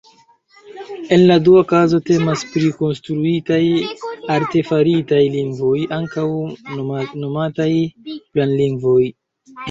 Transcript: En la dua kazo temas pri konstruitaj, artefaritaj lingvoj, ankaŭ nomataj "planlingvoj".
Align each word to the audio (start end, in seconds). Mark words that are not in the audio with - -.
En 1.15 1.23
la 1.31 1.35
dua 1.47 1.59
kazo 1.71 1.97
temas 2.05 2.45
pri 2.53 2.69
konstruitaj, 2.77 3.59
artefaritaj 4.35 5.19
lingvoj, 5.35 5.75
ankaŭ 5.99 6.25
nomataj 7.27 7.69
"planlingvoj". 8.09 8.99